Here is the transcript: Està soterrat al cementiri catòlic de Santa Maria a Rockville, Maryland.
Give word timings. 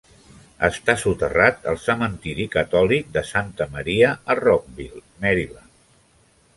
Està 0.67 0.95
soterrat 1.01 1.67
al 1.73 1.77
cementiri 1.83 2.49
catòlic 2.57 3.13
de 3.19 3.25
Santa 3.35 3.71
Maria 3.77 4.11
a 4.35 4.41
Rockville, 4.45 5.07
Maryland. 5.25 5.75